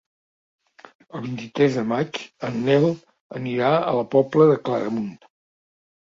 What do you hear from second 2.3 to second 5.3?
en Nel anirà a la Pobla de Claramunt.